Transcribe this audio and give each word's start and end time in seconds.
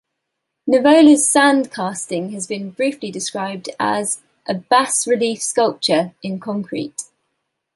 Nivola's 0.67 1.29
sand 1.29 1.71
casting 1.71 2.31
has 2.31 2.47
been 2.47 2.71
briefly 2.71 3.11
described 3.11 3.69
as 3.79 4.19
a 4.47 4.55
bas-relief 4.55 5.43
sculpture 5.43 6.15
in 6.23 6.39
concrete. 6.39 7.03